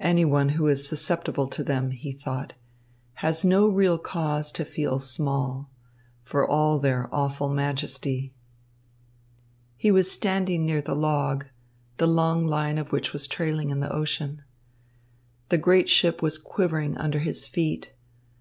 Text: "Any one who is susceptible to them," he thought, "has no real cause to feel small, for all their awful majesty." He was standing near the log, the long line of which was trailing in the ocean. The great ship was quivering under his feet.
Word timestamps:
"Any 0.00 0.24
one 0.24 0.48
who 0.58 0.66
is 0.66 0.88
susceptible 0.88 1.46
to 1.46 1.62
them," 1.62 1.92
he 1.92 2.10
thought, 2.10 2.54
"has 3.22 3.44
no 3.44 3.68
real 3.68 3.96
cause 3.96 4.50
to 4.50 4.64
feel 4.64 4.98
small, 4.98 5.70
for 6.24 6.44
all 6.44 6.80
their 6.80 7.08
awful 7.14 7.48
majesty." 7.48 8.34
He 9.76 9.92
was 9.92 10.10
standing 10.10 10.66
near 10.66 10.82
the 10.82 10.96
log, 10.96 11.46
the 11.98 12.08
long 12.08 12.44
line 12.44 12.76
of 12.76 12.90
which 12.90 13.12
was 13.12 13.28
trailing 13.28 13.70
in 13.70 13.78
the 13.78 13.94
ocean. 13.94 14.42
The 15.50 15.58
great 15.58 15.88
ship 15.88 16.20
was 16.22 16.38
quivering 16.38 16.96
under 16.98 17.20
his 17.20 17.46
feet. 17.46 17.92